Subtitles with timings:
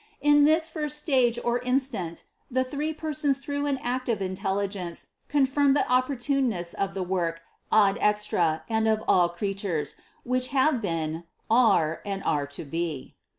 [0.19, 5.75] In this first stage or instant the three Persons through an act of intelligence confirmed
[5.75, 9.93] the op portuneness of the work ad extra and of all creatures,
[10.23, 13.15] which have been, are, and are to be.